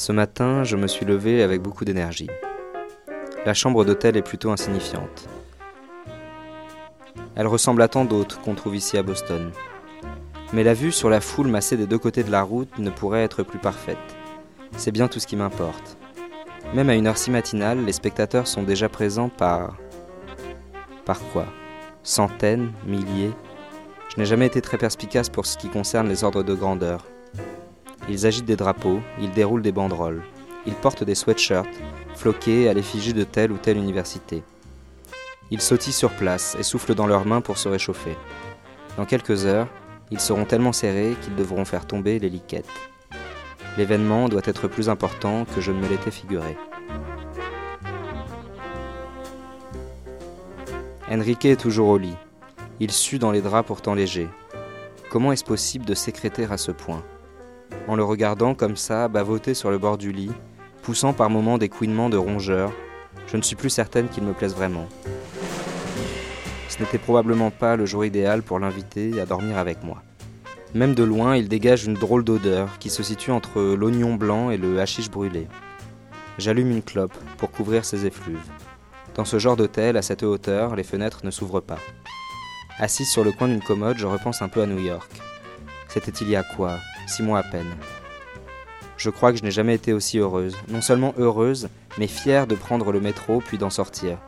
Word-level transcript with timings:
Ce 0.00 0.12
matin, 0.12 0.64
je 0.64 0.76
me 0.76 0.86
suis 0.86 1.04
levé 1.04 1.42
avec 1.42 1.60
beaucoup 1.60 1.84
d'énergie. 1.84 2.30
La 3.44 3.52
chambre 3.52 3.84
d'hôtel 3.84 4.16
est 4.16 4.22
plutôt 4.22 4.50
insignifiante. 4.50 5.28
Elle 7.36 7.46
ressemble 7.46 7.82
à 7.82 7.88
tant 7.88 8.06
d'autres 8.06 8.40
qu'on 8.40 8.54
trouve 8.54 8.74
ici 8.74 8.96
à 8.96 9.02
Boston. 9.02 9.52
Mais 10.54 10.64
la 10.64 10.72
vue 10.72 10.90
sur 10.90 11.10
la 11.10 11.20
foule 11.20 11.48
massée 11.48 11.76
des 11.76 11.86
deux 11.86 11.98
côtés 11.98 12.24
de 12.24 12.30
la 12.30 12.40
route 12.40 12.78
ne 12.78 12.88
pourrait 12.88 13.24
être 13.24 13.42
plus 13.42 13.58
parfaite. 13.58 13.98
C'est 14.74 14.90
bien 14.90 15.06
tout 15.06 15.20
ce 15.20 15.26
qui 15.26 15.36
m'importe. 15.36 15.98
Même 16.72 16.88
à 16.88 16.94
une 16.94 17.06
heure 17.06 17.18
si 17.18 17.30
matinale, 17.30 17.84
les 17.84 17.92
spectateurs 17.92 18.46
sont 18.46 18.62
déjà 18.62 18.88
présents 18.88 19.28
par... 19.28 19.76
Par 21.04 21.20
quoi? 21.34 21.44
Centaines 22.02 22.72
Milliers? 22.86 23.34
Je 24.08 24.18
n'ai 24.18 24.24
jamais 24.24 24.46
été 24.46 24.62
très 24.62 24.78
perspicace 24.78 25.28
pour 25.28 25.44
ce 25.44 25.58
qui 25.58 25.68
concerne 25.68 26.08
les 26.08 26.24
ordres 26.24 26.42
de 26.42 26.54
grandeur. 26.54 27.04
Ils 28.10 28.26
agitent 28.26 28.44
des 28.44 28.56
drapeaux, 28.56 29.00
ils 29.20 29.30
déroulent 29.30 29.62
des 29.62 29.70
banderoles, 29.70 30.22
ils 30.66 30.74
portent 30.74 31.04
des 31.04 31.14
sweatshirts, 31.14 31.70
floqués 32.16 32.68
à 32.68 32.74
l'effigie 32.74 33.14
de 33.14 33.22
telle 33.22 33.52
ou 33.52 33.56
telle 33.56 33.76
université. 33.76 34.42
Ils 35.52 35.60
sautillent 35.60 35.92
sur 35.92 36.10
place 36.10 36.56
et 36.58 36.64
soufflent 36.64 36.96
dans 36.96 37.06
leurs 37.06 37.24
mains 37.24 37.40
pour 37.40 37.56
se 37.56 37.68
réchauffer. 37.68 38.16
Dans 38.96 39.04
quelques 39.04 39.46
heures, 39.46 39.68
ils 40.10 40.18
seront 40.18 40.44
tellement 40.44 40.72
serrés 40.72 41.14
qu'ils 41.22 41.36
devront 41.36 41.64
faire 41.64 41.86
tomber 41.86 42.18
les 42.18 42.28
liquettes. 42.28 42.68
L'événement 43.78 44.28
doit 44.28 44.42
être 44.44 44.66
plus 44.66 44.88
important 44.88 45.44
que 45.54 45.60
je 45.60 45.70
ne 45.70 45.78
me 45.80 45.88
l'étais 45.88 46.10
figuré. 46.10 46.56
Enrique 51.08 51.44
est 51.44 51.60
toujours 51.60 51.90
au 51.90 51.98
lit. 51.98 52.16
Il 52.80 52.90
sue 52.90 53.20
dans 53.20 53.30
les 53.30 53.40
draps 53.40 53.68
pourtant 53.68 53.94
légers. 53.94 54.28
Comment 55.10 55.30
est-ce 55.30 55.44
possible 55.44 55.84
de 55.84 55.94
sécréter 55.94 56.48
à 56.50 56.56
ce 56.56 56.72
point? 56.72 57.04
En 57.90 57.96
le 57.96 58.04
regardant 58.04 58.54
comme 58.54 58.76
ça, 58.76 59.08
bavoter 59.08 59.52
sur 59.52 59.68
le 59.68 59.76
bord 59.76 59.98
du 59.98 60.12
lit, 60.12 60.30
poussant 60.82 61.12
par 61.12 61.28
moments 61.28 61.58
des 61.58 61.68
couinements 61.68 62.08
de 62.08 62.16
rongeur, 62.16 62.70
je 63.26 63.36
ne 63.36 63.42
suis 63.42 63.56
plus 63.56 63.68
certaine 63.68 64.06
qu'il 64.08 64.22
me 64.22 64.32
plaise 64.32 64.54
vraiment. 64.54 64.86
Ce 66.68 66.78
n'était 66.78 66.98
probablement 66.98 67.50
pas 67.50 67.74
le 67.74 67.86
jour 67.86 68.04
idéal 68.04 68.44
pour 68.44 68.60
l'inviter 68.60 69.20
à 69.20 69.26
dormir 69.26 69.58
avec 69.58 69.82
moi. 69.82 70.04
Même 70.72 70.94
de 70.94 71.02
loin, 71.02 71.34
il 71.34 71.48
dégage 71.48 71.84
une 71.84 71.94
drôle 71.94 72.22
d'odeur 72.22 72.78
qui 72.78 72.90
se 72.90 73.02
situe 73.02 73.32
entre 73.32 73.60
l'oignon 73.60 74.14
blanc 74.14 74.52
et 74.52 74.56
le 74.56 74.78
hashish 74.78 75.10
brûlé. 75.10 75.48
J'allume 76.38 76.70
une 76.70 76.82
clope 76.82 77.18
pour 77.38 77.50
couvrir 77.50 77.84
ses 77.84 78.06
effluves. 78.06 78.38
Dans 79.16 79.24
ce 79.24 79.40
genre 79.40 79.56
d'hôtel, 79.56 79.96
à 79.96 80.02
cette 80.02 80.22
hauteur, 80.22 80.76
les 80.76 80.84
fenêtres 80.84 81.22
ne 81.24 81.32
s'ouvrent 81.32 81.58
pas. 81.58 81.80
Assise 82.78 83.10
sur 83.10 83.24
le 83.24 83.32
coin 83.32 83.48
d'une 83.48 83.60
commode, 83.60 83.98
je 83.98 84.06
repense 84.06 84.42
un 84.42 84.48
peu 84.48 84.62
à 84.62 84.66
New 84.66 84.78
York. 84.78 85.10
C'était 85.88 86.12
il 86.20 86.30
y 86.30 86.36
a 86.36 86.44
quoi? 86.44 86.78
Six 87.06 87.22
mois 87.22 87.40
à 87.40 87.42
peine. 87.42 87.74
Je 88.96 89.10
crois 89.10 89.32
que 89.32 89.38
je 89.38 89.42
n'ai 89.42 89.50
jamais 89.50 89.74
été 89.74 89.92
aussi 89.92 90.18
heureuse. 90.18 90.56
Non 90.68 90.82
seulement 90.82 91.14
heureuse, 91.18 91.68
mais 91.98 92.06
fière 92.06 92.46
de 92.46 92.54
prendre 92.54 92.92
le 92.92 93.00
métro 93.00 93.40
puis 93.40 93.58
d'en 93.58 93.70
sortir. 93.70 94.18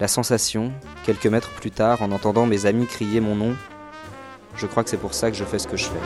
La 0.00 0.08
sensation, 0.08 0.72
quelques 1.04 1.26
mètres 1.26 1.50
plus 1.50 1.70
tard, 1.70 2.02
en 2.02 2.10
entendant 2.10 2.46
mes 2.46 2.66
amis 2.66 2.86
crier 2.86 3.20
mon 3.20 3.36
nom, 3.36 3.54
je 4.56 4.66
crois 4.66 4.82
que 4.82 4.90
c'est 4.90 4.96
pour 4.96 5.14
ça 5.14 5.30
que 5.30 5.36
je 5.36 5.44
fais 5.44 5.58
ce 5.58 5.68
que 5.68 5.76
je 5.76 5.84
fais. 5.84 6.00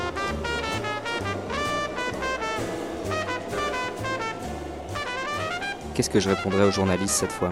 Qu'est-ce 5.95 6.11
que 6.11 6.21
je 6.21 6.29
répondrai 6.29 6.65
aux 6.65 6.71
journalistes 6.71 7.15
cette 7.15 7.33
fois? 7.33 7.51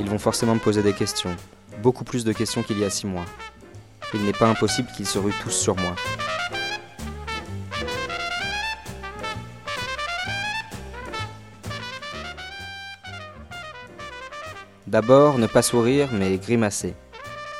Ils 0.00 0.08
vont 0.08 0.18
forcément 0.18 0.54
me 0.54 0.60
poser 0.60 0.82
des 0.82 0.94
questions, 0.94 1.36
beaucoup 1.82 2.04
plus 2.04 2.24
de 2.24 2.32
questions 2.32 2.62
qu'il 2.62 2.78
y 2.78 2.84
a 2.84 2.90
six 2.90 3.06
mois. 3.06 3.26
Il 4.14 4.22
n'est 4.22 4.32
pas 4.32 4.48
impossible 4.48 4.88
qu'ils 4.96 5.06
se 5.06 5.18
ruent 5.18 5.34
tous 5.42 5.50
sur 5.50 5.76
moi. 5.76 5.94
D'abord, 14.86 15.38
ne 15.38 15.48
pas 15.48 15.62
sourire, 15.62 16.10
mais 16.12 16.38
grimacer. 16.38 16.94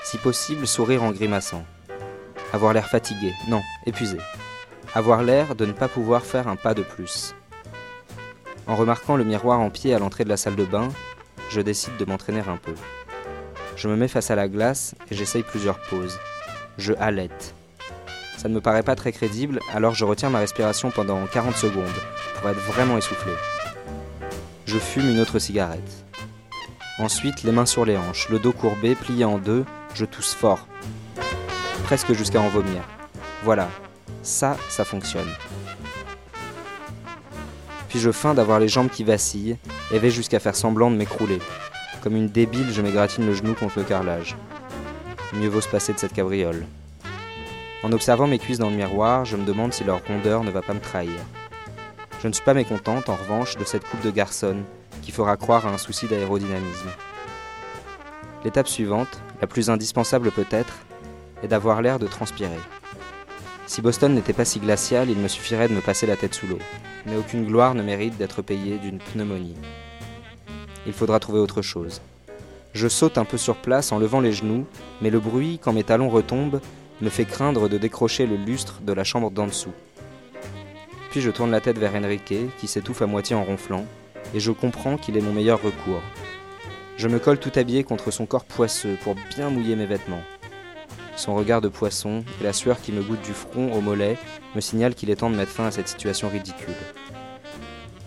Si 0.05 0.17
possible, 0.17 0.65
sourire 0.65 1.03
en 1.03 1.11
grimaçant. 1.11 1.65
Avoir 2.53 2.73
l'air 2.73 2.87
fatigué, 2.89 3.33
non, 3.49 3.63
épuisé. 3.85 4.19
Avoir 4.95 5.25
l'air 5.25 5.57
de 5.57 5.67
ne 5.67 5.73
pas 5.73 5.89
pouvoir 5.89 6.25
faire 6.25 6.47
un 6.47 6.55
pas 6.55 6.73
de 6.73 6.83
plus. 6.83 7.35
En 8.69 8.77
remarquant 8.77 9.17
le 9.17 9.25
miroir 9.25 9.59
en 9.59 9.71
pied 9.71 9.93
à 9.93 9.99
l'entrée 9.99 10.23
de 10.23 10.29
la 10.29 10.37
salle 10.37 10.55
de 10.55 10.65
bain, 10.65 10.89
je 11.51 11.61
décide 11.61 11.97
de 11.97 12.05
m'entraîner 12.05 12.45
un 12.47 12.59
peu. 12.59 12.75
Je 13.75 13.89
me 13.89 13.97
mets 13.97 14.07
face 14.07 14.31
à 14.31 14.37
la 14.37 14.47
glace 14.47 14.95
et 15.11 15.17
j'essaye 15.17 15.43
plusieurs 15.43 15.81
poses. 15.81 16.21
Je 16.79 16.93
halète. 17.01 17.55
Ça 18.37 18.49
ne 18.49 18.55
me 18.55 18.61
paraît 18.61 18.85
pas 18.85 18.95
très 18.95 19.11
crédible, 19.11 19.59
alors 19.75 19.95
je 19.95 20.05
retiens 20.05 20.31
ma 20.31 20.39
respiration 20.39 20.93
pendant 20.93 21.27
40 21.27 21.57
secondes 21.57 21.85
pour 22.37 22.49
être 22.49 22.61
vraiment 22.61 22.97
essoufflé. 22.97 23.33
Je 24.67 24.79
fume 24.79 25.11
une 25.11 25.19
autre 25.19 25.41
cigarette. 25.41 26.06
Ensuite, 26.99 27.43
les 27.43 27.53
mains 27.53 27.67
sur 27.67 27.85
les 27.85 27.99
hanches, 27.99 28.31
le 28.31 28.39
dos 28.39 28.53
courbé, 28.53 28.95
plié 28.95 29.27
en 29.27 29.37
deux, 29.37 29.67
je 29.95 30.07
tousse 30.07 30.33
fort, 30.33 30.67
presque 31.85 32.15
jusqu'à 32.15 32.41
en 32.41 32.49
vomir. 32.49 32.83
Voilà, 33.45 33.69
ça, 34.23 34.57
ça 34.71 34.83
fonctionne. 34.87 35.29
Puis 37.91 38.01
je 38.01 38.11
feins 38.11 38.33
d'avoir 38.33 38.61
les 38.61 38.69
jambes 38.69 38.89
qui 38.89 39.05
vacillent 39.05 39.59
et 39.93 39.99
vais 39.99 40.11
jusqu'à 40.11 40.41
faire 40.41 40.57
semblant 40.57 40.91
de 40.91 40.97
m'écrouler. 40.97 41.39
Comme 42.03 42.17
une 42.17 42.29
débile, 42.29 42.73
je 42.73 42.81
m'égratine 42.81 43.27
le 43.27 43.35
genou 43.35 43.53
contre 43.53 43.79
le 43.79 43.85
carrelage. 43.85 44.35
Mieux 45.35 45.49
vaut 45.49 45.61
se 45.61 45.69
passer 45.69 45.93
de 45.93 45.99
cette 45.99 46.15
cabriole. 46.15 46.67
En 47.83 47.93
observant 47.93 48.27
mes 48.27 48.39
cuisses 48.39 48.59
dans 48.59 48.71
le 48.71 48.77
miroir, 48.77 49.27
je 49.27 49.37
me 49.37 49.45
demande 49.45 49.75
si 49.75 49.85
leur 49.85 50.03
rondeur 50.07 50.45
ne 50.45 50.51
va 50.51 50.63
pas 50.63 50.73
me 50.73 50.81
trahir. 50.81 51.21
Je 52.23 52.29
ne 52.29 52.33
suis 52.33 52.43
pas 52.43 52.55
mécontente, 52.55 53.11
en 53.11 53.17
revanche, 53.17 53.59
de 53.59 53.65
cette 53.65 53.85
coupe 53.85 54.03
de 54.03 54.11
garçonne 54.11 54.65
qui 55.07 55.13
fera 55.13 55.37
croire 55.37 55.65
à 55.69 55.71
un 55.71 55.79
souci 55.79 56.09
d'aérodynamisme. 56.09 56.91
L'étape 58.45 58.67
suivante, 58.67 59.23
la 59.41 59.47
plus 59.47 59.71
indispensable 59.71 60.33
peut-être, 60.33 60.79
et 61.45 61.47
d'avoir 61.47 61.81
l'air 61.81 62.01
de 62.01 62.09
transpirer. 62.09 62.59
Si 63.69 63.83
Boston 63.83 64.15
n'était 64.15 64.33
pas 64.33 64.45
si 64.45 64.59
glacial, 64.59 65.09
il 65.09 65.17
me 65.19 65.29
suffirait 65.29 65.69
de 65.69 65.75
me 65.75 65.81
passer 65.81 66.09
la 66.09 66.17
tête 66.17 66.35
sous 66.35 66.49
l'eau. 66.49 66.59
Mais 67.07 67.15
aucune 67.17 67.47
gloire 67.47 67.77
ne 67.77 67.85
mérite 67.85 68.17
d'être 68.17 68.43
payée 68.43 68.79
d'une 68.79 68.99
pneumonie. 68.99 69.55
Il 70.89 70.93
faudra 70.93 71.21
trouver 71.21 71.39
autre 71.39 71.63
chose. 71.63 72.01
Je 72.73 72.89
saute 72.89 73.17
un 73.17 73.25
peu 73.25 73.39
sur 73.39 73.55
place 73.55 73.93
en 73.93 74.01
levant 74.01 74.21
les 74.21 74.33
genoux, 74.33 74.67
mais 75.01 75.11
le 75.11 75.21
bruit, 75.21 75.61
quand 75.63 75.73
mes 75.73 75.85
talons 75.85 76.09
retombent, 76.09 76.61
me 77.01 77.11
fait 77.11 77.27
craindre 77.27 77.69
de 77.69 77.79
décrocher 77.79 78.27
le 78.27 78.37
lustre 78.37 78.81
de 78.83 78.93
la 78.93 79.05
chambre 79.05 79.31
d'en 79.31 79.47
dessous. 79.47 79.73
Puis 81.13 81.21
je 81.21 81.31
tourne 81.31 81.53
la 81.53 81.61
tête 81.61 81.79
vers 81.79 81.95
Enrique, 81.95 82.35
qui 82.59 82.67
s'étouffe 82.67 83.03
à 83.03 83.07
moitié 83.07 83.37
en 83.37 83.45
ronflant, 83.45 83.87
et 84.35 84.41
je 84.41 84.53
comprends 84.53 84.97
qu'il 84.97 85.17
est 85.17 85.21
mon 85.21 85.33
meilleur 85.33 85.63
recours. 85.63 86.03
Je 86.97 87.09
me 87.09 87.19
colle 87.19 87.39
tout 87.39 87.53
habillé 87.57 87.85
contre 87.85 88.11
son 88.11 88.27
corps 88.27 88.45
poisseux 88.45 88.97
pour 89.03 89.15
bien 89.37 89.51
mouiller 89.51 89.77
mes 89.77 89.87
vêtements. 89.87 90.23
Son 91.17 91.35
regard 91.35 91.61
de 91.61 91.69
poisson 91.69 92.25
et 92.41 92.45
la 92.45 92.53
sueur 92.53 92.81
qui 92.81 92.93
me 92.93 93.03
goûte 93.03 93.23
du 93.23 93.33
front 93.33 93.73
au 93.73 93.81
mollet 93.81 94.19
me 94.55 94.61
signalent 94.61 94.95
qu'il 94.95 95.11
est 95.11 95.17
temps 95.17 95.31
de 95.31 95.37
mettre 95.37 95.53
fin 95.53 95.67
à 95.67 95.71
cette 95.71 95.89
situation 95.89 96.29
ridicule. 96.29 96.75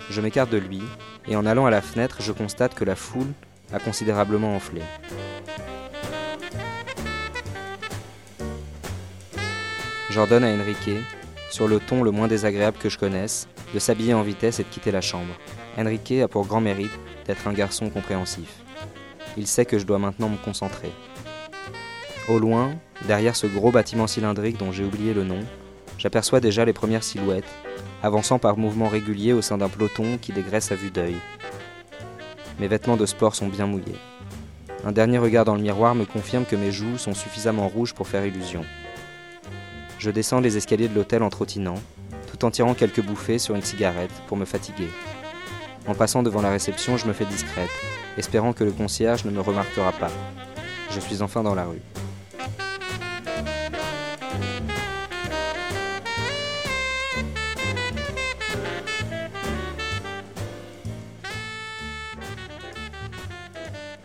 Je 0.10 0.22
m'écarte 0.22 0.50
de 0.50 0.58
lui, 0.58 0.82
et 1.28 1.36
en 1.36 1.46
allant 1.46 1.68
à 1.68 1.72
la 1.72 1.82
fenêtre, 1.82 2.18
je 2.22 2.32
constate 2.32 2.74
que 2.74 2.84
la 2.84 2.96
foule 2.96 3.32
a 3.72 3.80
considérablement 3.80 4.56
enflé. 4.56 4.82
J'ordonne 10.10 10.44
à 10.44 10.50
Enrique, 10.50 11.04
sur 11.52 11.68
le 11.68 11.80
ton 11.80 12.02
le 12.02 12.10
moins 12.10 12.28
désagréable 12.28 12.78
que 12.80 12.90
je 12.90 12.98
connaisse, 12.98 13.48
de 13.74 13.80
s'habiller 13.80 14.16
en 14.16 14.24
vitesse 14.24 14.60
et 14.60 14.64
de 14.64 14.70
quitter 14.70 14.92
la 14.92 15.02
chambre. 15.02 15.36
Enrique 15.80 16.22
a 16.22 16.28
pour 16.28 16.46
grand 16.46 16.60
mérite 16.60 16.92
d'être 17.26 17.48
un 17.48 17.54
garçon 17.54 17.90
compréhensif. 17.90 18.50
Il 19.38 19.48
sait 19.48 19.66
que 19.66 19.80
je 19.80 19.86
dois 19.86 19.98
maintenant 19.98 20.28
me 20.28 20.36
concentrer. 20.36 20.92
Au 22.28 22.38
loin, 22.38 22.76
derrière 23.08 23.36
ce 23.36 23.48
gros 23.48 23.72
bâtiment 23.72 24.06
cylindrique 24.06 24.58
dont 24.58 24.74
j'ai 24.74 24.84
oublié 24.84 25.14
le 25.14 25.24
nom, 25.24 25.40
j'aperçois 25.98 26.42
déjà 26.42 26.66
les 26.66 26.74
premières 26.74 27.04
silhouettes, 27.04 27.50
avançant 28.04 28.40
par 28.40 28.58
mouvements 28.58 28.90
réguliers 28.90 29.32
au 29.32 29.42
sein 29.42 29.58
d'un 29.58 29.70
peloton 29.70 30.18
qui 30.22 30.34
dégraisse 30.34 30.74
à 30.74 30.76
vue 30.76 30.92
d'œil. 30.92 31.16
Mes 32.60 32.68
vêtements 32.68 32.98
de 32.98 33.06
sport 33.06 33.36
sont 33.36 33.48
bien 33.48 33.66
mouillés. 33.66 33.96
Un 34.84 34.92
dernier 34.92 35.18
regard 35.18 35.46
dans 35.46 35.56
le 35.56 35.62
miroir 35.62 35.96
me 35.96 36.06
confirme 36.06 36.46
que 36.46 36.58
mes 36.58 36.74
joues 36.74 36.98
sont 36.98 37.14
suffisamment 37.14 37.70
rouges 37.70 37.94
pour 37.94 38.08
faire 38.08 38.26
illusion. 38.26 38.66
Je 39.98 40.12
descends 40.12 40.42
les 40.42 40.58
escaliers 40.58 40.90
de 40.90 40.96
l'hôtel 40.96 41.24
en 41.24 41.30
trottinant, 41.30 41.82
tout 42.30 42.44
en 42.44 42.52
tirant 42.52 42.74
quelques 42.74 43.02
bouffées 43.02 43.40
sur 43.40 43.56
une 43.56 43.62
cigarette 43.62 44.12
pour 44.28 44.36
me 44.36 44.46
fatiguer. 44.46 44.90
En 45.88 45.96
passant 45.96 46.24
devant 46.24 46.42
la 46.42 46.50
réception, 46.52 46.98
je 46.98 47.08
me 47.08 47.14
fais 47.14 47.26
discrète, 47.26 47.70
espérant 48.18 48.54
que 48.54 48.64
le 48.64 48.72
concierge 48.72 49.26
ne 49.26 49.32
me 49.32 49.42
remarquera 49.42 49.92
pas. 49.92 50.12
Je 50.92 51.00
suis 51.00 51.22
enfin 51.22 51.44
dans 51.44 51.56
la 51.56 51.66
rue. 51.66 51.82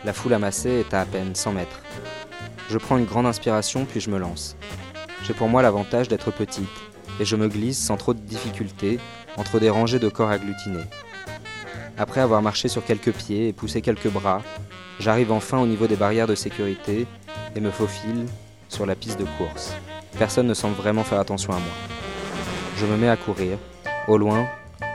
La 0.05 0.13
foule 0.13 0.33
amassée 0.33 0.69
est 0.87 0.93
à 0.93 1.01
à 1.01 1.05
peine 1.05 1.33
100 1.33 1.53
mètres. 1.53 1.81
Je 2.69 2.77
prends 2.77 2.97
une 2.97 3.05
grande 3.05 3.25
inspiration 3.25 3.85
puis 3.85 3.99
je 3.99 4.11
me 4.11 4.19
lance. 4.19 4.55
J'ai 5.23 5.33
pour 5.33 5.49
moi 5.49 5.63
l'avantage 5.63 6.07
d'être 6.07 6.29
petite, 6.29 6.69
et 7.19 7.25
je 7.25 7.35
me 7.35 7.47
glisse 7.47 7.79
sans 7.79 7.97
trop 7.97 8.13
de 8.13 8.19
difficulté 8.19 8.99
entre 9.37 9.59
des 9.59 9.71
rangées 9.71 9.97
de 9.97 10.09
corps 10.09 10.29
agglutinés. 10.29 10.85
Après 11.97 12.19
avoir 12.19 12.41
marché 12.41 12.67
sur 12.67 12.83
quelques 12.83 13.13
pieds 13.13 13.47
et 13.47 13.53
poussé 13.53 13.81
quelques 13.81 14.09
bras, 14.09 14.41
j'arrive 14.99 15.31
enfin 15.31 15.59
au 15.59 15.65
niveau 15.65 15.87
des 15.87 15.95
barrières 15.95 16.27
de 16.27 16.35
sécurité 16.35 17.07
et 17.55 17.59
me 17.61 17.71
faufile 17.71 18.25
sur 18.67 18.85
la 18.85 18.95
piste 18.95 19.19
de 19.19 19.25
course. 19.37 19.73
Personne 20.17 20.47
ne 20.47 20.53
semble 20.53 20.75
vraiment 20.75 21.03
faire 21.03 21.19
attention 21.19 21.53
à 21.53 21.57
moi. 21.57 21.73
Je 22.77 22.85
me 22.85 22.97
mets 22.97 23.09
à 23.09 23.15
courir. 23.15 23.57
Au 24.09 24.17
loin, 24.17 24.45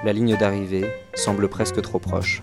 la 0.04 0.12
ligne 0.12 0.36
d'arrivée 0.36 0.90
semble 1.14 1.48
presque 1.48 1.80
trop 1.80 1.98
proche. 1.98 2.42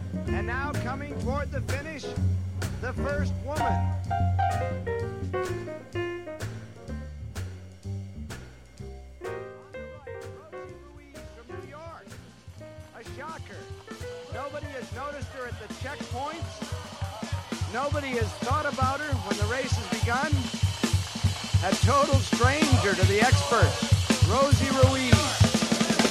Noticed 14.98 15.30
her 15.34 15.46
at 15.46 15.54
the 15.60 15.72
checkpoints. 15.76 16.54
Nobody 17.72 18.08
has 18.18 18.28
thought 18.42 18.66
about 18.66 19.00
her 19.00 19.14
when 19.28 19.38
the 19.38 19.46
race 19.46 19.72
has 19.72 20.00
begun. 20.00 20.34
A 21.70 21.76
total 21.86 22.16
stranger 22.16 22.96
to 22.96 23.06
the 23.06 23.22
experts, 23.22 23.78
Rosie 24.28 24.74
Ruiz. 24.82 25.14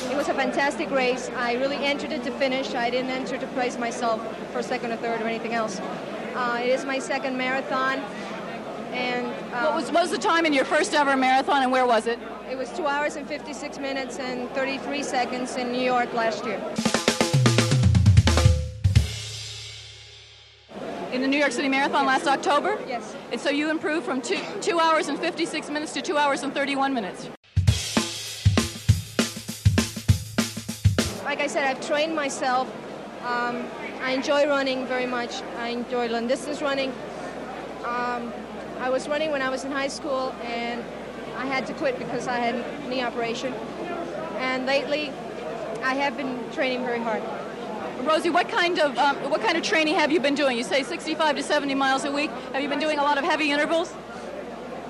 It 0.09 0.17
was 0.17 0.29
a 0.29 0.35
fantastic 0.35 0.89
race. 0.91 1.29
I 1.35 1.55
really 1.55 1.79
entered 1.79 2.13
it 2.13 2.23
to 2.25 2.31
finish. 2.39 2.75
I 2.75 2.89
didn't 2.91 3.11
enter 3.11 3.37
to 3.37 3.47
place 3.49 3.77
myself 3.77 4.21
for 4.53 4.63
second 4.63 4.93
or 4.93 4.97
third 4.99 5.21
or 5.21 5.27
anything 5.27 5.55
else. 5.55 5.81
Uh, 6.37 6.61
it 6.63 6.69
is 6.69 6.85
my 6.85 7.01
second 7.01 7.37
marathon. 7.37 7.99
And 8.93 9.27
uh, 9.53 9.65
what, 9.65 9.75
was, 9.75 9.91
what 9.91 10.03
was 10.03 10.11
the 10.13 10.19
time 10.19 10.47
in 10.47 10.53
your 10.53 10.65
first 10.65 10.95
ever 10.95 11.17
marathon 11.17 11.65
and 11.65 11.73
where 11.73 11.87
was 11.87 12.07
it? 12.07 12.21
It 12.49 12.57
was 12.57 12.71
2 12.75 12.87
hours 12.87 13.17
and 13.17 13.27
56 13.27 13.79
minutes 13.81 14.21
and 14.21 14.49
33 14.51 15.03
seconds 15.03 15.57
in 15.57 15.73
New 15.73 15.83
York 15.83 16.13
last 16.15 16.45
year. 16.45 16.63
In 21.17 21.23
the 21.23 21.29
New 21.29 21.39
York 21.39 21.51
City 21.51 21.69
Marathon 21.71 22.05
last 22.05 22.27
October? 22.27 22.79
Yes. 22.87 23.17
And 23.33 23.41
so 23.41 23.49
you 23.49 23.71
improved 23.71 24.05
from 24.05 24.21
two, 24.21 24.39
two 24.61 24.79
hours 24.79 25.09
and 25.09 25.19
56 25.19 25.71
minutes 25.71 25.95
to 25.95 26.03
two 26.03 26.19
hours 26.19 26.43
and 26.43 26.53
31 26.53 26.93
minutes. 26.93 27.31
Like 31.25 31.41
I 31.41 31.47
said, 31.47 31.65
I've 31.65 31.85
trained 31.87 32.15
myself. 32.15 32.69
Um, 33.25 33.67
I 34.03 34.11
enjoy 34.11 34.47
running 34.47 34.87
very 34.87 35.07
much. 35.07 35.43
I 35.57 35.69
enjoy 35.69 36.07
long 36.09 36.29
distance 36.29 36.61
running. 36.61 36.91
Um, 37.87 38.31
I 38.79 38.91
was 38.91 39.09
running 39.09 39.31
when 39.31 39.41
I 39.41 39.49
was 39.49 39.65
in 39.65 39.73
high 39.73 39.89
school 39.89 40.35
and 40.45 40.85
I 41.39 41.47
had 41.47 41.67
to 41.69 41.73
quit 41.73 41.99
because 41.99 42.29
I 42.29 42.39
had 42.39 42.57
a 42.57 42.89
knee 42.91 43.03
operation. 43.03 43.55
And 44.37 44.67
lately, 44.67 45.11
I 45.83 45.95
have 45.95 46.15
been 46.15 46.39
training 46.53 46.85
very 46.85 47.01
hard. 47.01 47.23
Rosie, 48.03 48.31
what 48.31 48.49
kind 48.49 48.79
of 48.79 48.97
um, 48.99 49.17
what 49.31 49.41
kind 49.41 49.57
of 49.57 49.63
training 49.63 49.95
have 49.95 50.13
you 50.13 50.21
been 50.21 50.35
doing? 50.35 50.57
You 50.57 50.65
say 50.65 50.83
65 50.83 51.37
to 51.37 51.43
70 51.43 51.75
miles 51.75 52.05
a 52.05 52.13
week. 52.13 52.31
Have 52.53 52.63
you 52.63 52.69
been 52.69 52.79
doing 52.79 52.99
a 52.99 53.03
lot 53.03 53.19
of 53.19 53.25
heavy 53.25 53.51
intervals? 53.51 53.95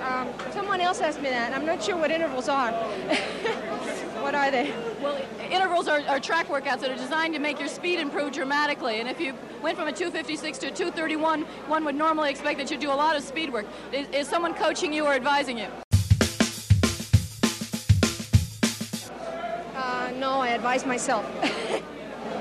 Um, 0.03 0.29
someone 0.53 0.81
else 0.81 1.01
asked 1.01 1.23
me 1.23 1.31
that. 1.31 1.53
I'm 1.53 1.65
not 1.65 1.83
sure 1.83 1.97
what 1.97 2.11
intervals 2.11 2.49
are. 2.49 2.73
what 4.23 4.35
are 4.35 4.51
they? 4.51 4.73
Well, 5.01 5.21
intervals 5.51 5.89
are, 5.89 6.01
are, 6.03 6.21
track 6.21 6.49
workouts 6.49 6.81
that 6.81 6.91
are 6.91 6.97
designed 6.97 7.35
to 7.35 7.41
make 7.41 7.59
your 7.59 7.69
speed 7.69 7.99
improve 7.99 8.33
dramatically. 8.33 9.01
And 9.01 9.09
if 9.09 9.21
you 9.21 9.35
went 9.63 9.77
from 9.77 9.89
a 9.89 9.93
256 9.93 10.59
to 10.59 10.67
a 10.67 10.71
231, 10.71 11.43
one 11.43 11.85
would 11.85 11.97
normally 11.97 12.31
expect 12.31 12.59
that 12.59 12.71
you 12.71 12.79
do 12.79 12.91
a 12.91 12.95
lot 12.95 13.17
of 13.17 13.23
speed 13.23 13.53
work. 13.53 13.67
Is, 13.93 14.09
is 14.11 14.29
someone 14.29 14.55
coaching 14.55 14.93
you 14.93 15.07
or 15.07 15.15
advising 15.15 15.59
you? 15.59 15.67
Uh, 19.75 20.13
no, 20.17 20.41
I 20.41 20.51
advise 20.51 20.87
myself. 20.87 21.25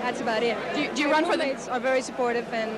That's 0.05 0.21
about 0.21 0.43
it. 0.43 0.55
Do 0.75 0.83
you, 0.83 0.93
do 0.93 1.01
you 1.01 1.11
run 1.11 1.25
for 1.25 1.35
the? 1.35 1.57
are 1.71 1.79
very 1.79 2.03
supportive 2.03 2.45
and. 2.53 2.69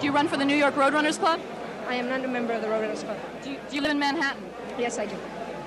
do 0.00 0.04
you 0.04 0.12
run 0.12 0.28
for 0.28 0.36
the 0.36 0.44
New 0.44 0.54
York 0.54 0.74
Roadrunners 0.74 1.18
Club? 1.18 1.40
I 1.88 1.94
am 1.94 2.10
not 2.10 2.22
a 2.22 2.28
member 2.28 2.52
of 2.52 2.60
the 2.60 2.68
Roadrunners 2.68 3.02
Club. 3.04 3.16
Do 3.42 3.52
you, 3.52 3.58
do 3.70 3.76
you 3.76 3.80
live 3.80 3.92
in 3.92 3.98
Manhattan? 3.98 4.42
Yes, 4.78 4.98
I 4.98 5.06
do. 5.06 5.16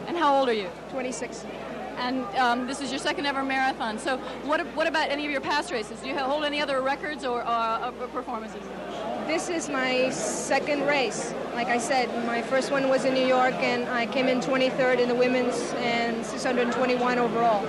And 0.06 0.16
how 0.16 0.38
old 0.38 0.48
are 0.48 0.54
you? 0.54 0.70
26. 0.92 1.44
And 1.98 2.24
um, 2.36 2.68
this 2.68 2.82
is 2.82 2.92
your 2.92 3.00
second 3.00 3.26
ever 3.26 3.42
marathon. 3.42 3.98
So, 3.98 4.18
what, 4.46 4.62
what 4.76 4.86
about 4.86 5.10
any 5.10 5.26
of 5.26 5.32
your 5.32 5.42
past 5.42 5.72
races? 5.72 6.00
Do 6.02 6.08
you 6.08 6.16
hold 6.16 6.44
any 6.44 6.62
other 6.62 6.82
records 6.82 7.26
or 7.26 7.42
uh, 7.48 7.90
performances? 8.14 8.62
This 9.26 9.50
is 9.50 9.70
my 9.70 10.12
second 10.12 10.86
race. 10.86 11.34
Like 11.56 11.70
I 11.70 11.80
said, 11.80 12.10
my 12.28 12.44
first 12.44 12.70
one 12.70 12.90
was 12.90 13.06
in 13.06 13.16
New 13.16 13.26
York, 13.26 13.56
and 13.56 13.90
I 13.90 14.06
came 14.06 14.28
in 14.28 14.40
23rd 14.40 15.00
in 15.00 15.10
the 15.10 15.16
women's 15.16 15.74
and 15.78 16.24
621 16.24 17.18
overall 17.18 17.66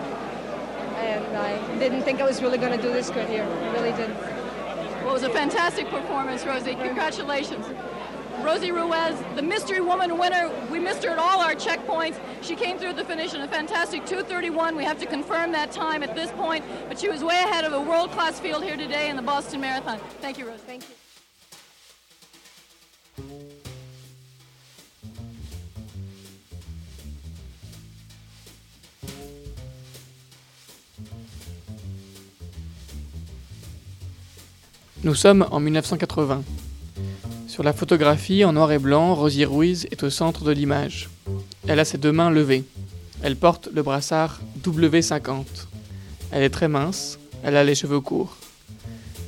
and 1.04 1.36
I 1.36 1.78
didn't 1.78 2.02
think 2.02 2.20
I 2.20 2.24
was 2.24 2.42
really 2.42 2.58
going 2.58 2.76
to 2.76 2.82
do 2.82 2.92
this 2.92 3.10
good 3.10 3.28
here. 3.28 3.44
I 3.44 3.72
really 3.72 3.92
didn't. 3.92 4.16
Well, 4.16 5.10
it 5.10 5.12
was 5.12 5.22
a 5.22 5.30
fantastic 5.30 5.88
performance, 5.88 6.44
Rosie. 6.46 6.74
Congratulations. 6.74 7.66
Rosie 8.40 8.72
Ruiz, 8.72 9.14
the 9.36 9.42
Mystery 9.42 9.80
Woman 9.80 10.18
winner. 10.18 10.50
We 10.70 10.78
missed 10.78 11.04
her 11.04 11.10
at 11.10 11.18
all 11.18 11.40
our 11.40 11.54
checkpoints. 11.54 12.18
She 12.40 12.56
came 12.56 12.78
through 12.78 12.94
the 12.94 13.04
finish 13.04 13.34
in 13.34 13.40
a 13.40 13.48
fantastic 13.48 14.04
231. 14.06 14.74
We 14.74 14.84
have 14.84 14.98
to 15.00 15.06
confirm 15.06 15.52
that 15.52 15.70
time 15.70 16.02
at 16.02 16.14
this 16.14 16.30
point, 16.32 16.64
but 16.88 16.98
she 16.98 17.08
was 17.08 17.22
way 17.22 17.36
ahead 17.36 17.64
of 17.64 17.72
a 17.72 17.80
world-class 17.80 18.40
field 18.40 18.64
here 18.64 18.76
today 18.76 19.10
in 19.10 19.16
the 19.16 19.22
Boston 19.22 19.60
Marathon. 19.60 19.98
Thank 20.20 20.38
you, 20.38 20.46
Rosie. 20.46 20.62
Thank 20.66 20.84
you. 23.18 23.71
Nous 35.04 35.16
sommes 35.16 35.44
en 35.50 35.58
1980. 35.58 36.44
Sur 37.48 37.64
la 37.64 37.72
photographie 37.72 38.44
en 38.44 38.52
noir 38.52 38.70
et 38.70 38.78
blanc, 38.78 39.16
Rosie 39.16 39.44
Ruiz 39.44 39.88
est 39.90 40.04
au 40.04 40.10
centre 40.10 40.44
de 40.44 40.52
l'image. 40.52 41.10
Elle 41.66 41.80
a 41.80 41.84
ses 41.84 41.98
deux 41.98 42.12
mains 42.12 42.30
levées. 42.30 42.62
Elle 43.20 43.34
porte 43.34 43.68
le 43.74 43.82
brassard 43.82 44.40
W50. 44.62 45.44
Elle 46.30 46.44
est 46.44 46.50
très 46.50 46.68
mince, 46.68 47.18
elle 47.42 47.56
a 47.56 47.64
les 47.64 47.74
cheveux 47.74 48.00
courts. 48.00 48.36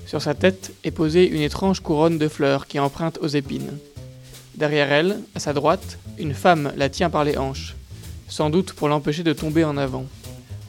Sur 0.06 0.22
sa 0.22 0.34
tête 0.34 0.72
est 0.84 0.92
posée 0.92 1.28
une 1.28 1.40
étrange 1.40 1.80
couronne 1.80 2.18
de 2.18 2.28
fleurs 2.28 2.68
qui 2.68 2.78
emprunte 2.78 3.18
aux 3.20 3.26
épines. 3.26 3.76
Derrière 4.54 4.92
elle, 4.92 5.18
à 5.34 5.40
sa 5.40 5.52
droite, 5.52 5.98
une 6.18 6.34
femme 6.34 6.72
la 6.76 6.88
tient 6.88 7.10
par 7.10 7.24
les 7.24 7.36
hanches, 7.36 7.74
sans 8.28 8.48
doute 8.48 8.74
pour 8.74 8.86
l'empêcher 8.86 9.24
de 9.24 9.32
tomber 9.32 9.64
en 9.64 9.76
avant. 9.76 10.04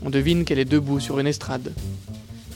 On 0.04 0.10
devine 0.10 0.46
qu'elle 0.46 0.58
est 0.58 0.66
debout 0.66 1.00
sur 1.00 1.20
une 1.20 1.28
estrade. 1.28 1.74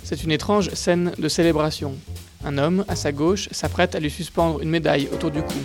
C'est 0.04 0.24
une 0.24 0.32
étrange 0.32 0.72
scène 0.72 1.12
de 1.20 1.30
célébration, 1.30 1.96
un 2.44 2.58
homme, 2.58 2.86
à 2.88 2.96
sa 2.96 3.12
gauche, 3.12 3.50
s'apprête 3.52 3.96
à 3.96 4.00
lui 4.00 4.10
suspendre 4.10 4.62
une 4.62 4.70
médaille 4.70 5.10
autour 5.12 5.32
du 5.32 5.42
cou. 5.42 5.60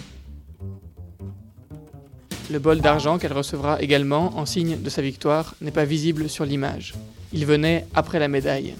Le 2.51 2.59
bol 2.59 2.81
d'argent 2.81 3.19
qu'elle 3.19 3.33
recevra 3.33 3.81
également 3.81 4.37
en 4.37 4.45
signe 4.45 4.81
de 4.81 4.91
sa 4.91 5.01
victoire 5.01 5.55
n'est 5.61 5.71
pas 5.71 5.85
visible 5.85 6.29
sur 6.29 6.45
l'image. 6.45 6.95
Il 7.33 7.47
venait 7.47 7.87
après 7.95 8.19
la 8.19 8.29
médaille. 8.29 8.75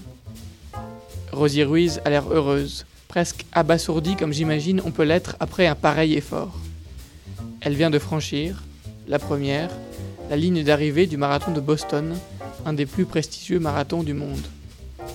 Rosie 1.31 1.63
Ruiz 1.63 1.99
a 2.05 2.09
l'air 2.09 2.31
heureuse, 2.31 2.85
presque 3.07 3.45
abasourdie 3.51 4.15
comme 4.15 4.33
j'imagine 4.33 4.81
on 4.85 4.91
peut 4.91 5.03
l'être 5.03 5.35
après 5.39 5.67
un 5.67 5.75
pareil 5.75 6.13
effort. 6.13 6.55
Elle 7.61 7.75
vient 7.75 7.89
de 7.89 7.99
franchir, 7.99 8.63
la 9.07 9.19
première, 9.19 9.71
la 10.29 10.37
ligne 10.37 10.63
d'arrivée 10.63 11.07
du 11.07 11.17
marathon 11.17 11.51
de 11.51 11.59
Boston, 11.59 12.15
un 12.65 12.73
des 12.73 12.85
plus 12.85 13.05
prestigieux 13.05 13.59
marathons 13.59 14.03
du 14.03 14.13
monde. 14.13 14.45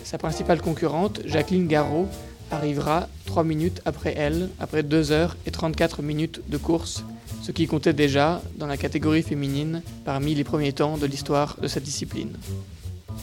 Sa 0.05 0.19
principale 0.19 0.61
concurrente, 0.61 1.21
Jacqueline 1.25 1.67
Garraud, 1.67 2.09
arrivera 2.51 3.09
3 3.27 3.45
minutes 3.45 3.81
après 3.85 4.15
elle, 4.17 4.49
après 4.59 4.83
2 4.83 5.13
heures 5.13 5.37
et 5.47 5.51
34 5.51 6.03
minutes 6.03 6.41
de 6.49 6.57
course, 6.57 7.05
ce 7.43 7.53
qui 7.53 7.67
comptait 7.67 7.93
déjà 7.93 8.43
dans 8.57 8.67
la 8.67 8.77
catégorie 8.77 9.23
féminine 9.23 9.83
parmi 10.05 10.35
les 10.35 10.45
premiers 10.45 10.73
temps 10.73 10.99
de 10.99 11.07
l'histoire 11.07 11.57
de 11.61 11.69
cette 11.69 11.85
discipline. 11.85 12.37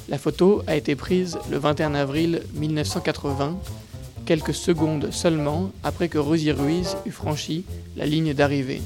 La 0.10 0.18
photo 0.18 0.64
a 0.68 0.76
été 0.76 0.96
prise 0.96 1.38
le 1.52 1.58
21 1.58 1.94
avril 1.96 2.42
1980, 2.56 3.58
quelques 4.26 4.54
secondes 4.54 5.10
seulement 5.12 5.72
après 5.84 6.10
que 6.10 6.18
Rosie 6.18 6.52
Ruiz 6.52 6.96
eut 7.06 7.12
franchi 7.12 7.66
la 7.96 8.06
ligne 8.06 8.34
d'arrivée. 8.34 8.82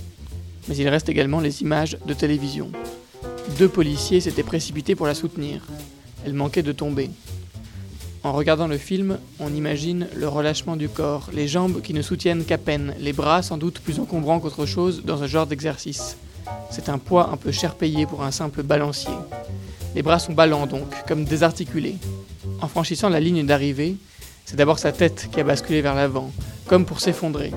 Mais 0.68 0.78
il 0.78 0.88
reste 0.88 1.10
également 1.10 1.40
les 1.40 1.62
images 1.62 1.98
de 2.06 2.14
télévision. 2.14 2.72
Deux 3.58 3.70
policiers 3.70 4.22
s'étaient 4.22 4.44
précipités 4.44 4.96
pour 4.96 5.08
la 5.08 5.16
soutenir. 5.16 5.62
Elle 6.26 6.34
manquait 6.34 6.64
de 6.64 6.72
tomber. 6.72 7.10
En 8.24 8.34
regardant 8.34 8.68
le 8.68 8.78
film, 8.78 9.18
on 9.40 9.52
imagine 9.52 10.08
le 10.16 10.28
relâchement 10.28 10.76
du 10.76 10.88
corps, 10.88 11.30
les 11.34 11.48
jambes 11.48 11.82
qui 11.82 11.96
ne 11.96 12.04
soutiennent 12.04 12.46
qu'à 12.46 12.60
peine, 12.60 12.94
les 13.00 13.14
bras 13.14 13.42
sans 13.42 13.58
doute 13.58 13.80
plus 13.80 14.00
encombrants 14.00 14.40
qu'autre 14.40 14.68
chose 14.68 15.02
dans 15.04 15.24
un 15.24 15.28
genre 15.28 15.48
d'exercice. 15.48 16.18
C'est 16.70 16.90
un 16.90 17.00
poids 17.00 17.32
un 17.32 17.38
peu 17.38 17.52
cher 17.52 17.74
payé 17.74 18.06
pour 18.06 18.24
un 18.24 18.30
simple 18.30 18.62
balancier. 18.62 19.14
Les 19.96 20.04
bras 20.04 20.20
sont 20.20 20.34
ballants 20.34 20.68
donc, 20.68 20.88
comme 21.08 21.26
désarticulés. 21.26 21.96
En 22.62 22.68
franchissant 22.68 23.10
la 23.10 23.20
ligne 23.20 23.44
d'arrivée, 23.44 23.96
c'est 24.46 24.56
d'abord 24.56 24.78
sa 24.78 24.92
tête 24.92 25.28
qui 25.32 25.40
a 25.40 25.44
basculé 25.44 25.82
vers 25.82 25.96
l'avant, 25.96 26.32
comme 26.68 26.86
pour 26.86 27.00
s'effondrer. 27.00 27.52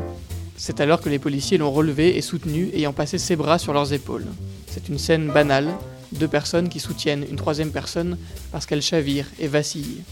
C'est 0.56 0.80
alors 0.80 1.02
que 1.02 1.10
les 1.10 1.18
policiers 1.18 1.58
l'ont 1.58 1.72
relevé 1.72 2.16
et 2.16 2.22
soutenu, 2.22 2.70
ayant 2.72 2.94
passé 2.94 3.18
ses 3.18 3.36
bras 3.36 3.58
sur 3.58 3.74
leurs 3.74 3.92
épaules. 3.92 4.26
C'est 4.66 4.88
une 4.88 4.98
scène 4.98 5.28
banale, 5.28 5.68
deux 6.12 6.28
personnes 6.28 6.70
qui 6.70 6.80
soutiennent 6.80 7.26
une 7.28 7.36
troisième 7.36 7.70
personne 7.70 8.16
parce 8.50 8.64
qu'elle 8.64 8.82
chavire 8.82 9.26
et 9.38 9.48
vacille. 9.48 10.02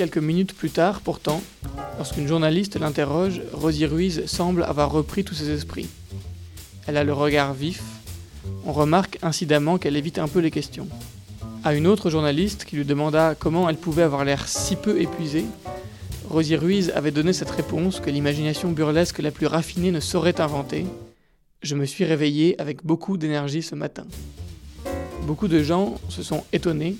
Quelques 0.00 0.16
minutes 0.16 0.54
plus 0.54 0.70
tard, 0.70 1.02
pourtant, 1.02 1.42
lorsqu'une 1.98 2.26
journaliste 2.26 2.80
l'interroge, 2.80 3.42
Rosie 3.52 3.84
Ruiz 3.84 4.24
semble 4.24 4.62
avoir 4.62 4.90
repris 4.90 5.24
tous 5.24 5.34
ses 5.34 5.50
esprits. 5.50 5.90
Elle 6.86 6.96
a 6.96 7.04
le 7.04 7.12
regard 7.12 7.52
vif. 7.52 7.82
On 8.64 8.72
remarque 8.72 9.18
incidemment 9.20 9.76
qu'elle 9.76 9.98
évite 9.98 10.18
un 10.18 10.26
peu 10.26 10.38
les 10.38 10.50
questions. 10.50 10.88
À 11.64 11.74
une 11.74 11.86
autre 11.86 12.08
journaliste 12.08 12.64
qui 12.64 12.76
lui 12.76 12.86
demanda 12.86 13.34
comment 13.38 13.68
elle 13.68 13.76
pouvait 13.76 14.02
avoir 14.02 14.24
l'air 14.24 14.48
si 14.48 14.74
peu 14.74 14.98
épuisée, 15.02 15.44
Rosie 16.30 16.56
Ruiz 16.56 16.90
avait 16.94 17.10
donné 17.10 17.34
cette 17.34 17.50
réponse 17.50 18.00
que 18.00 18.08
l'imagination 18.08 18.72
burlesque 18.72 19.18
la 19.18 19.30
plus 19.30 19.48
raffinée 19.48 19.90
ne 19.90 20.00
saurait 20.00 20.40
inventer. 20.40 20.86
Je 21.60 21.74
me 21.74 21.84
suis 21.84 22.06
réveillée 22.06 22.58
avec 22.58 22.86
beaucoup 22.86 23.18
d'énergie 23.18 23.60
ce 23.60 23.74
matin. 23.74 24.06
Beaucoup 25.26 25.46
de 25.46 25.62
gens 25.62 26.00
se 26.08 26.22
sont 26.22 26.42
étonnés 26.54 26.96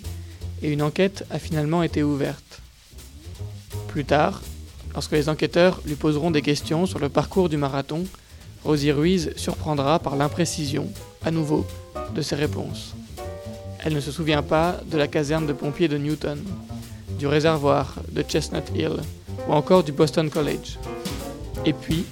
et 0.60 0.70
une 0.70 0.82
enquête 0.82 1.24
a 1.30 1.38
finalement 1.38 1.82
été 1.82 2.02
ouverte. 2.02 2.60
Plus 3.90 4.04
tard, 4.04 4.40
lorsque 4.94 5.10
les 5.10 5.28
enquêteurs 5.28 5.80
lui 5.84 5.96
poseront 5.96 6.30
des 6.30 6.42
questions 6.42 6.86
sur 6.86 7.00
le 7.00 7.08
parcours 7.08 7.48
du 7.48 7.56
marathon, 7.56 8.04
Rosie 8.62 8.92
Ruiz 8.92 9.32
surprendra 9.34 9.98
par 9.98 10.14
l'imprécision, 10.14 10.86
à 11.24 11.32
nouveau, 11.32 11.66
de 12.14 12.22
ses 12.22 12.36
réponses. 12.36 12.94
Elle 13.82 13.94
ne 13.94 14.00
se 14.00 14.12
souvient 14.12 14.44
pas 14.44 14.78
de 14.88 14.96
la 14.96 15.08
caserne 15.08 15.48
de 15.48 15.52
pompiers 15.52 15.88
de 15.88 15.98
Newton, 15.98 16.38
du 17.18 17.26
réservoir 17.26 17.96
de 18.12 18.22
Chestnut 18.22 18.62
Hill 18.76 18.92
ou 19.48 19.52
encore 19.52 19.82
du 19.82 19.90
Boston 19.90 20.30
College. 20.30 20.78
Et 21.66 21.72
puis, 21.72 22.04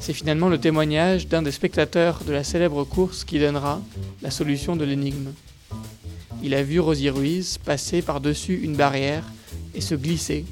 c'est 0.00 0.14
finalement 0.14 0.48
le 0.48 0.58
témoignage 0.58 1.28
d'un 1.28 1.42
des 1.42 1.52
spectateurs 1.52 2.20
de 2.26 2.32
la 2.32 2.42
célèbre 2.42 2.84
course 2.84 3.24
qui 3.24 3.38
donnera 3.38 3.82
la 4.22 4.30
solution 4.30 4.76
de 4.76 4.84
l'énigme. 4.86 5.32
Il 6.42 6.54
a 6.54 6.62
vu 6.62 6.80
Rosie 6.80 7.10
Ruiz 7.10 7.58
passer 7.58 8.00
par-dessus 8.00 8.60
une 8.62 8.76
barrière 8.76 9.24
et 9.74 9.82
se 9.82 9.94
glisser, 9.94 10.46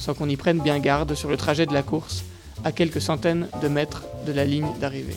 sans 0.00 0.14
qu'on 0.14 0.28
y 0.28 0.36
prenne 0.36 0.60
bien 0.60 0.80
garde 0.80 1.14
sur 1.14 1.28
le 1.28 1.36
trajet 1.36 1.66
de 1.66 1.74
la 1.74 1.82
course, 1.82 2.24
à 2.64 2.72
quelques 2.72 3.00
centaines 3.00 3.48
de 3.62 3.68
mètres 3.68 4.04
de 4.26 4.32
la 4.32 4.44
ligne 4.44 4.68
d'arrivée. 4.80 5.16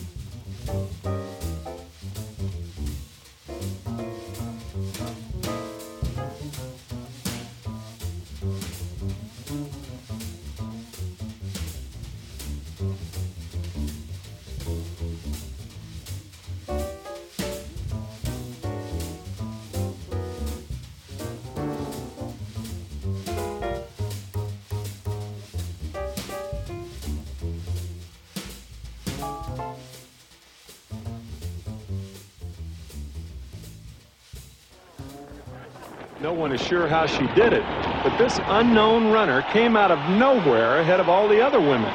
No 36.23 36.31
one 36.31 36.53
is 36.53 36.61
sure 36.61 36.87
how 36.87 37.05
she 37.05 37.27
did 37.35 37.51
it, 37.51 37.65
but 38.01 38.17
this 38.17 38.39
unknown 38.47 39.11
runner 39.11 39.41
came 39.51 39.75
out 39.75 39.91
of 39.91 39.99
nowhere 40.11 40.79
ahead 40.79 41.01
of 41.01 41.09
all 41.09 41.27
the 41.27 41.45
other 41.45 41.59
women. 41.59 41.91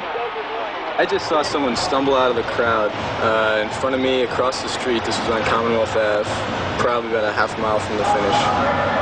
I 0.99 1.07
just 1.09 1.27
saw 1.27 1.41
someone 1.41 1.75
stumble 1.75 2.13
out 2.13 2.29
of 2.29 2.35
the 2.35 2.43
crowd 2.43 2.91
uh, 3.23 3.63
in 3.63 3.69
front 3.81 3.95
of 3.95 4.01
me 4.01 4.21
across 4.21 4.61
the 4.61 4.69
street. 4.69 5.03
This 5.03 5.19
was 5.19 5.29
on 5.29 5.41
Commonwealth 5.45 5.95
Ave, 5.95 6.29
probably 6.79 7.09
about 7.09 7.23
a 7.23 7.31
half 7.31 7.57
mile 7.57 7.79
from 7.79 7.97
the 7.97 8.05
finish. 8.05 8.37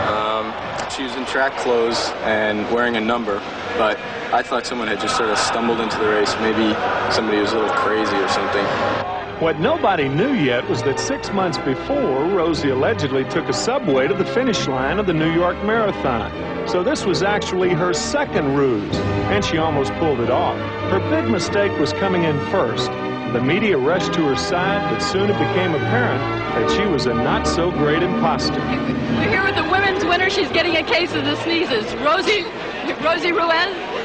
Um, 0.07 0.89
she 0.89 1.03
was 1.03 1.13
in 1.17 1.25
track 1.25 1.57
clothes 1.57 2.10
and 2.24 2.63
wearing 2.74 2.96
a 2.96 3.01
number, 3.01 3.39
but 3.77 4.00
I 4.31 4.41
thought 4.43 4.65
someone 4.65 4.88
had 4.88 5.01
just 5.01 5.17
sort 5.17 5.29
of 5.29 5.38
stumbled 5.38 5.81
into 5.81 5.98
the 5.98 6.07
race. 6.07 6.34
Maybe 6.39 6.74
somebody 7.12 7.39
was 7.39 7.51
a 7.51 7.60
little 7.60 7.75
crazy 7.75 8.15
or 8.15 8.29
something. 8.29 9.16
What 9.39 9.60
nobody 9.60 10.10
knew 10.10 10.34
yet 10.34 10.67
was 10.67 10.82
that 10.82 11.00
six 11.00 11.32
months 11.32 11.60
before, 11.60 12.25
Rosie 12.25 12.72
allegedly 12.72 13.24
took 13.25 13.48
a 13.48 13.53
subway 13.53 14.08
to 14.08 14.15
the 14.15 14.25
finish 14.25 14.67
line 14.67 14.98
of 14.98 15.06
the 15.06 15.13
New 15.13 15.32
York 15.32 15.56
Marathon. 15.63 16.67
So 16.67 16.82
this 16.82 17.06
was 17.06 17.22
actually 17.22 17.70
her 17.70 17.94
second 17.94 18.56
ruse, 18.56 18.96
and 19.29 19.46
she 19.46 19.60
almost 19.60 19.94
pulled 20.00 20.22
it 20.22 20.32
off. 20.32 20.58
Her 20.89 21.00
big 21.12 21.29
mistake 21.29 21.72
was 21.77 21.94
coming 21.94 22.24
in 22.24 22.36
first. 22.48 22.89
The 23.32 23.39
media 23.39 23.77
rushed 23.77 24.12
to 24.13 24.25
her 24.25 24.36
side, 24.36 24.91
but 24.91 25.01
soon 25.01 25.29
it 25.29 25.34
became 25.34 25.75
apparent 25.75 26.20
that 26.56 26.72
she 26.75 26.88
was 26.88 27.06
a 27.06 27.13
not 27.13 27.46
so 27.46 27.70
great 27.70 28.01
imposter. 28.01 28.58
We're 28.58 29.29
here 29.29 29.44
with 29.44 29.56
the 29.56 29.70
women's 29.70 30.03
winner. 30.03 30.32
She's 30.32 30.50
getting 30.50 30.77
a 30.77 30.84
case 30.84 31.13
of 31.13 31.25
the 31.25 31.36
sneezes. 31.44 31.86
Rosie, 31.98 32.44
Rosie 33.06 33.34
Ruiz. 33.34 33.97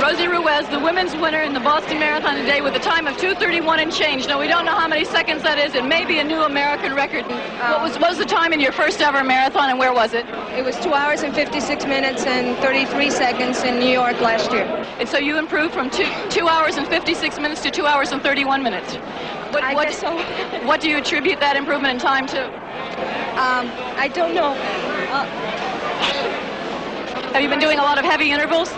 Rosie 0.00 0.28
Ruiz, 0.28 0.68
the 0.68 0.78
women's 0.78 1.16
winner 1.16 1.42
in 1.42 1.52
the 1.52 1.60
Boston 1.60 1.98
Marathon 1.98 2.36
today 2.36 2.60
with 2.60 2.74
a 2.76 2.78
time 2.78 3.08
of 3.08 3.16
2.31 3.16 3.78
and 3.78 3.92
change. 3.92 4.28
Now, 4.28 4.38
we 4.38 4.46
don't 4.46 4.64
know 4.64 4.76
how 4.76 4.86
many 4.86 5.04
seconds 5.04 5.42
that 5.42 5.58
is. 5.58 5.74
It 5.74 5.84
may 5.84 6.04
be 6.04 6.20
a 6.20 6.24
new 6.24 6.42
American 6.42 6.94
record. 6.94 7.26
what, 7.26 7.82
was, 7.82 7.98
what 7.98 8.10
was 8.10 8.18
the 8.18 8.24
time 8.24 8.52
in 8.52 8.60
your 8.60 8.70
first 8.70 9.00
ever 9.00 9.24
marathon 9.24 9.70
and 9.70 9.78
where 9.78 9.92
was 9.92 10.14
it? 10.14 10.24
It 10.56 10.64
was 10.64 10.78
2 10.78 10.94
hours 10.94 11.22
and 11.22 11.34
56 11.34 11.84
minutes 11.86 12.26
and 12.26 12.56
33 12.58 13.10
seconds 13.10 13.64
in 13.64 13.80
New 13.80 13.90
York 13.90 14.20
last 14.20 14.52
year. 14.52 14.62
And 15.00 15.08
so 15.08 15.18
you 15.18 15.36
improved 15.36 15.74
from 15.74 15.90
two, 15.90 16.06
2 16.30 16.46
hours 16.46 16.76
and 16.76 16.86
56 16.86 17.40
minutes 17.40 17.60
to 17.62 17.70
2 17.72 17.84
hours 17.84 18.12
and 18.12 18.22
31 18.22 18.62
minutes. 18.62 18.94
What, 19.52 19.64
I 19.64 19.74
what, 19.74 19.88
guess 19.88 19.98
so. 19.98 20.16
what 20.64 20.80
do 20.80 20.88
you 20.88 20.98
attribute 20.98 21.40
that 21.40 21.56
improvement 21.56 21.94
in 21.94 21.98
time 21.98 22.26
to? 22.28 22.46
Um, 23.34 23.66
I 23.98 24.06
don't 24.14 24.32
know. 24.32 24.54
Uh, 25.10 25.24
Have 27.32 27.42
you 27.42 27.48
been 27.48 27.58
doing 27.58 27.80
a 27.80 27.82
lot 27.82 27.98
of 27.98 28.04
heavy 28.04 28.30
intervals? 28.30 28.72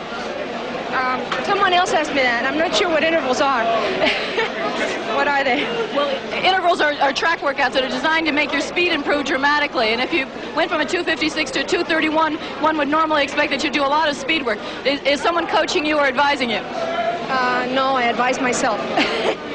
Um, 0.94 1.44
someone 1.44 1.73
else 1.73 1.92
asked 1.92 2.11
me 2.11 2.23
that. 2.23 2.44
I'm 2.44 2.59
not 2.59 2.75
sure 2.75 2.88
what 2.88 3.04
intervals 3.04 3.40
are. 3.40 3.64
what 5.14 5.28
are 5.28 5.44
they? 5.44 5.62
Well, 5.94 6.09
intervals 6.44 6.80
are, 6.80 6.94
are 6.94 7.12
track 7.12 7.40
workouts 7.40 7.73
that 7.75 7.85
are 7.85 7.88
designed 7.88 8.26
to 8.26 8.32
make 8.32 8.52
your 8.52 8.61
speed 8.61 8.92
improve 8.92 9.25
dramatically. 9.25 9.88
And 9.88 10.00
if 10.00 10.12
you 10.12 10.26
went 10.56 10.70
from 10.70 10.80
a 10.80 10.85
256 10.85 11.50
to 11.52 11.61
a 11.61 11.64
231, 11.64 12.37
one 12.61 12.76
would 12.78 12.88
normally 12.88 13.23
expect 13.23 13.50
that 13.52 13.62
you'd 13.62 13.73
do 13.73 13.85
a 13.85 13.87
lot 13.87 14.09
of 14.09 14.16
speed 14.16 14.44
work. 14.44 14.59
Is, 14.85 15.00
is 15.02 15.20
someone 15.20 15.47
coaching 15.47 15.85
you 15.87 15.97
or 15.99 16.06
advising 16.06 16.50
you? 16.50 16.59
Uh, 16.59 17.68
no, 17.73 17.94
I 17.94 18.04
advise 18.04 18.40
myself. 18.40 18.80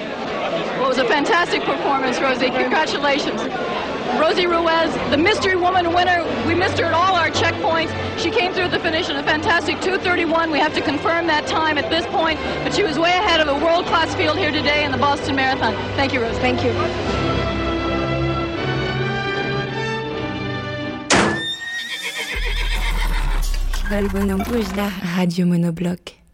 Well, 0.75 0.91
it 0.91 0.97
was 0.97 0.97
a 0.97 1.07
fantastic 1.07 1.63
performance, 1.63 2.19
Rosie. 2.19 2.49
Congratulations. 2.49 3.41
Rosie 4.19 4.47
Ruiz, 4.47 4.93
the 5.09 5.17
mystery 5.17 5.55
woman 5.55 5.93
winner. 5.93 6.23
We 6.47 6.55
missed 6.55 6.77
her 6.79 6.85
at 6.85 6.93
all 6.93 7.15
our 7.15 7.29
checkpoints. 7.29 7.91
She 8.19 8.31
came 8.31 8.53
through 8.53 8.69
the 8.69 8.79
finish 8.79 9.09
in 9.09 9.17
a 9.17 9.23
fantastic 9.23 9.75
231. 9.81 10.51
We 10.51 10.59
have 10.59 10.73
to 10.75 10.81
confirm 10.81 11.27
that 11.27 11.47
time 11.47 11.77
at 11.77 11.89
this 11.89 12.05
point, 12.07 12.39
but 12.63 12.73
she 12.73 12.83
was 12.83 12.97
way 12.97 13.11
ahead 13.11 13.41
of 13.41 13.47
a 13.47 13.65
world-class 13.65 14.15
field 14.15 14.37
here 14.37 14.51
today 14.51 14.85
in 14.85 14.91
the 14.91 14.97
Boston 14.97 15.35
Marathon. 15.35 15.73
Thank 15.95 16.13
you, 16.13 16.21
Rosie. 16.21 16.39
Thank 16.39 16.63
you. 16.63 16.71
Val 23.89 24.07
Bonhomme 24.09 24.43
radio 25.17 25.45
monobloc. 25.45 26.24